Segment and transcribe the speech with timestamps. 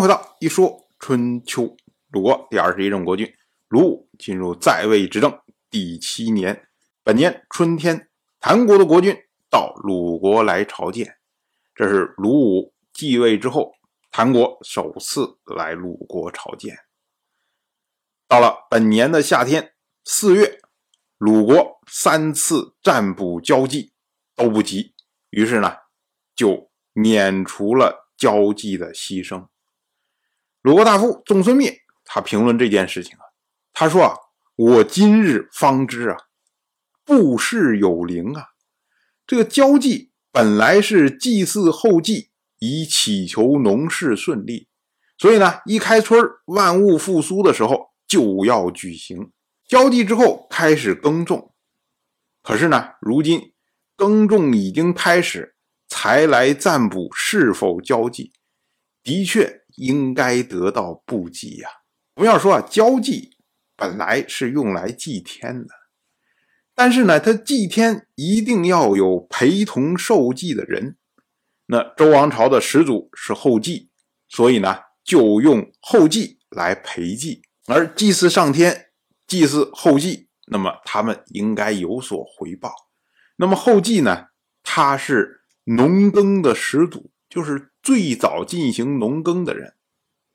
[0.00, 1.76] 回到一说春秋，
[2.10, 3.30] 鲁国第二十一任国君
[3.68, 5.38] 鲁武进入在位执政
[5.68, 6.68] 第七年，
[7.04, 8.08] 本年春天，
[8.40, 9.14] 谭国的国君
[9.50, 11.18] 到鲁国来朝见，
[11.74, 13.74] 这是鲁武继位之后，
[14.10, 16.78] 谭国首次来鲁国朝见。
[18.26, 19.74] 到了本年的夏天，
[20.06, 20.60] 四月，
[21.18, 23.92] 鲁国三次占卜交际
[24.34, 24.94] 都不及，
[25.28, 25.76] 于是呢，
[26.34, 29.46] 就免除了交际的牺牲。
[30.62, 33.24] 鲁国大夫仲孙灭，他评论这件事情啊，
[33.72, 34.14] 他说啊，
[34.56, 36.18] 我今日方知啊，
[37.02, 38.48] 布事有灵啊，
[39.26, 44.68] 这个交际本来是祭祀后祭，以祈求农事顺利，
[45.16, 49.32] 所以呢，一开春万物复苏的时候就要举行
[49.66, 51.54] 交际之后开始耕种，
[52.42, 53.54] 可是呢，如今
[53.96, 55.54] 耕种已经开始，
[55.88, 58.34] 才来占卜是否交际，
[59.02, 59.58] 的确。
[59.76, 61.70] 应该得到布祭呀。
[62.16, 63.38] 我们要说啊，交际
[63.76, 65.68] 本来是用来祭天的，
[66.74, 70.98] 但是呢，他祭天一定要有陪同受祭的人。
[71.66, 73.88] 那周王朝的始祖是后稷，
[74.28, 77.40] 所以呢，就用后稷来陪祭。
[77.66, 78.90] 而祭祀上天、
[79.26, 82.70] 祭祀后稷，那么他们应该有所回报。
[83.36, 84.26] 那么后稷呢，
[84.62, 87.69] 他是农耕的始祖，就是。
[87.82, 89.74] 最早进行农耕的人，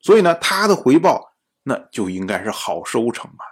[0.00, 1.34] 所以呢，他的回报
[1.64, 3.44] 那就应该是好收成嘛。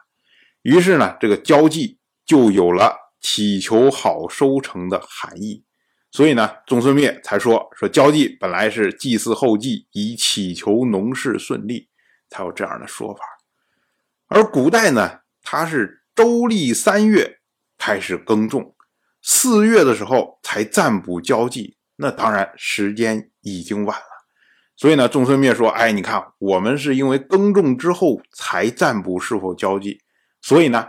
[0.63, 5.65] 于是呢，这个交际就有了祈求好收成的含义。
[6.11, 11.89] 所以呢，仲孙灭才说说交际本来是祭祀后稷，以祈求农事顺利，
[12.31, 13.21] 才有这样的说法。
[14.29, 17.41] 而古代呢，他是周历三月
[17.77, 18.75] 开始耕种，
[19.21, 21.77] 四月的时候才占卜交际。
[21.97, 24.07] 那当然，时间已经晚了，
[24.77, 30.01] 所以呢，仲孙灭说：“哎，你看，我们是因为耕种之后才占卜是否交际，
[30.43, 30.89] 所以呢，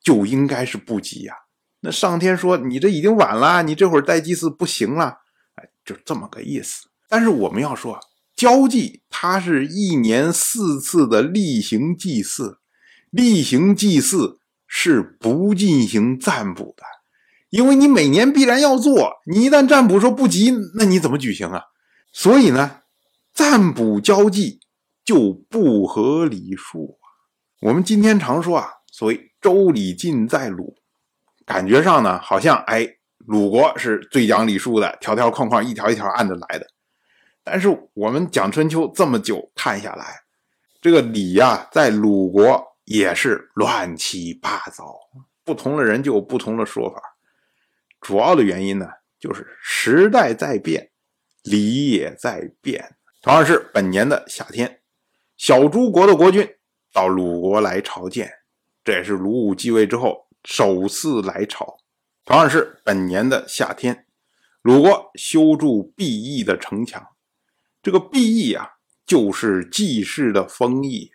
[0.00, 1.34] 就应该是不吉呀。
[1.80, 5.18] 那上天说你这已经晚了，你这会儿再祭祀不行了，
[5.56, 6.86] 哎，就这么个意思。
[7.08, 7.98] 但是我们要说，
[8.36, 12.58] 交际它是一年四次的例行祭祀，
[13.10, 16.84] 例行祭祀是不进行占卜的。”
[17.50, 21.62] 因为你每年必然要做，你一旦占卜说不吉，那你怎么举行啊？
[22.12, 22.80] 所以呢，
[23.32, 24.60] 占卜交际
[25.04, 27.04] 就不合礼数啊。
[27.62, 30.74] 我们今天常说啊，所谓周礼尽在鲁，
[31.44, 32.86] 感觉上呢，好像哎，
[33.18, 36.66] 鲁国是最讲礼数的，条条框框一条一条按着来的。
[37.44, 40.16] 但是我们讲春秋这么久看下来，
[40.80, 44.94] 这个礼呀，在鲁国也是乱七八糟，
[45.44, 47.00] 不同的人就有不同的说法。
[48.06, 50.92] 主要的原因呢，就是时代在变，
[51.42, 52.94] 礼也在变。
[53.20, 54.80] 同样是本年的夏天，
[55.36, 56.48] 小诸国的国君
[56.92, 58.30] 到鲁国来朝见，
[58.84, 61.78] 这也是鲁武继位之后首次来朝。
[62.24, 64.06] 同样是本年的夏天，
[64.62, 67.04] 鲁国修筑毕邑的城墙。
[67.82, 68.68] 这个毕邑啊，
[69.04, 71.10] 就是季氏的封邑。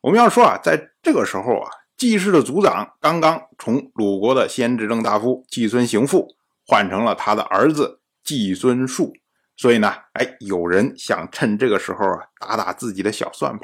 [0.00, 1.70] 我们要说啊，在这个时候啊。
[2.00, 6.34] 季氏的族长刚刚从鲁国的先执政大夫季孙行父
[6.66, 9.12] 换成了他的儿子季孙树，
[9.54, 13.60] 所以呢，哎，有人想趁这个时候啊打打自己的小算盘。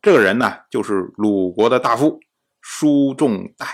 [0.00, 2.20] 这个人呢，就是鲁国的大夫
[2.62, 3.66] 叔仲代。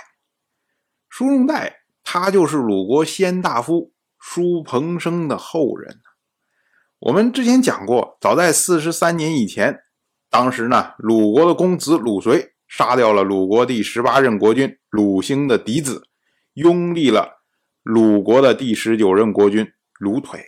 [1.09, 6.01] 叔仲代他就是鲁国先大夫叔彭生的后人。
[6.99, 9.83] 我们之前讲过，早在四十三年以前，
[10.29, 12.55] 当时呢，鲁国的公子鲁随。
[12.69, 16.07] 杀掉了鲁国第十八任国君鲁兴的嫡子，
[16.53, 17.43] 拥立了
[17.83, 20.45] 鲁国的第十九任国君鲁腿。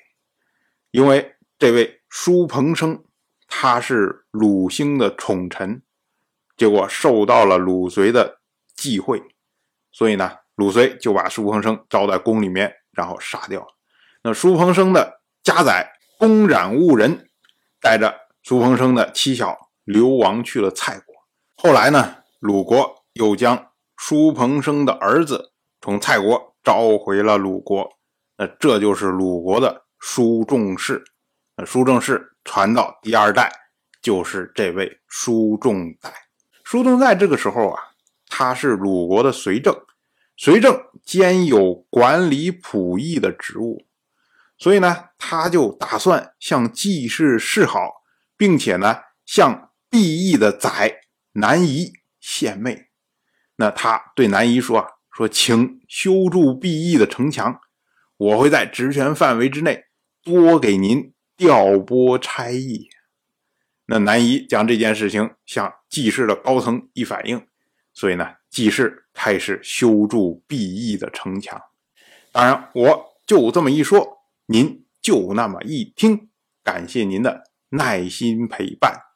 [0.90, 3.02] 因为这位叔彭生
[3.48, 5.82] 他是鲁兴的宠臣，
[6.56, 8.40] 结果受到了鲁随的
[8.76, 9.22] 忌讳，
[9.90, 13.68] 所以呢，鲁随就把叔彭生招在宫里面，然后杀掉了。
[14.22, 17.28] 那叔彭生的家宰公冉误人，
[17.80, 21.14] 带着叔彭生的妻小流亡去了蔡国。
[21.56, 25.52] 后来呢，鲁国又将叔彭生的儿子
[25.82, 27.86] 从蔡国召回了鲁国，
[28.38, 31.04] 那这就是鲁国的叔仲氏。
[31.56, 33.52] 那叔仲氏传到第二代，
[34.00, 36.10] 就是这位叔仲代。
[36.64, 37.82] 叔仲代这个时候啊，
[38.26, 39.76] 他是鲁国的随政，
[40.34, 43.84] 随政兼有管理仆役的职务，
[44.56, 48.02] 所以呢，他就打算向季氏示好，
[48.38, 48.96] 并且呢，
[49.26, 51.02] 向毕义的宰。
[51.34, 52.88] 南夷献媚，
[53.56, 57.60] 那他对南夷说啊：“说请修筑毕邑的城墙，
[58.16, 59.86] 我会在职权范围之内
[60.22, 62.88] 多给您调拨差役。”
[63.86, 67.44] 那难以将这件事情向季氏的高层一反映，
[67.92, 71.60] 所以呢，季氏开始修筑毕义的城墙。
[72.30, 76.30] 当然，我就这么一说，您就那么一听，
[76.62, 79.09] 感谢您的耐心陪伴。